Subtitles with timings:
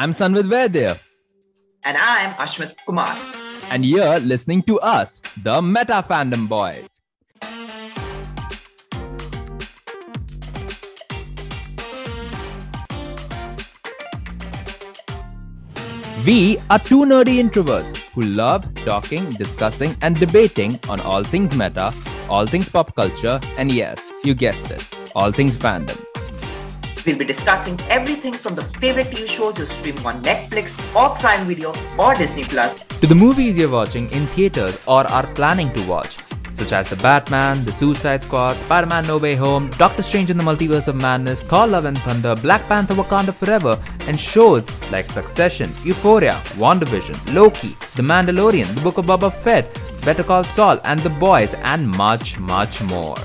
[0.00, 1.00] I'm Sanvid Vaidya.
[1.84, 3.18] And I'm Ashwin Kumar.
[3.72, 7.00] And you're listening to us, the Meta Fandom Boys.
[16.24, 21.92] We are two nerdy introverts who love talking, discussing, and debating on all things meta,
[22.28, 24.86] all things pop culture, and yes, you guessed it,
[25.16, 26.07] all things fandom.
[27.08, 31.46] We'll be discussing everything from the favorite TV shows you stream on Netflix or Prime
[31.46, 35.86] Video or Disney Plus to the movies you're watching in theaters or are planning to
[35.86, 36.18] watch,
[36.52, 40.36] such as The Batman, The Suicide Squad, Spider Man No Way Home, Doctor Strange in
[40.36, 45.06] the Multiverse of Madness, Thor Love and Thunder, Black Panther Wakanda Forever, and shows like
[45.06, 49.66] Succession, Euphoria, WandaVision, Loki, The Mandalorian, The Book of Boba Fett,
[50.04, 53.16] Better Call Saul, and The Boys, and much, much more.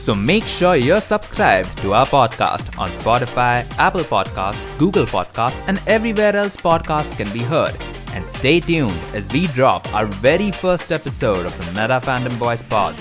[0.00, 5.78] So make sure you're subscribed to our podcast on Spotify, Apple Podcasts, Google Podcasts, and
[5.86, 7.76] everywhere else podcasts can be heard.
[8.14, 12.62] And stay tuned as we drop our very first episode of the Meta Fandom Boys
[12.62, 12.94] pod.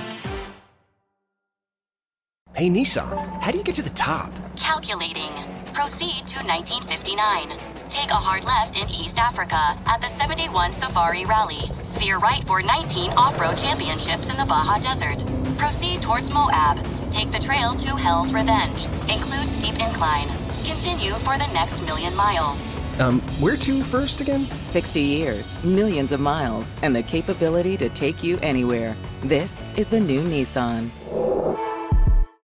[2.54, 4.34] Hey Nissan, how do you get to the top?
[4.58, 5.32] Calculating.
[5.74, 7.58] Proceed to 1959.
[7.88, 9.56] Take a hard left in East Africa
[9.88, 11.64] at the 71 Safari Rally.
[11.98, 15.24] Veer right for 19 off road championships in the Baja Desert.
[15.58, 16.78] Proceed towards Moab.
[17.12, 18.86] Take the trail to Hell's Revenge.
[19.10, 20.28] Include steep incline.
[20.66, 22.76] Continue for the next million miles.
[23.00, 24.42] Um, where to first again?
[24.42, 28.96] 60 years, millions of miles, and the capability to take you anywhere.
[29.22, 30.90] This is the new Nissan.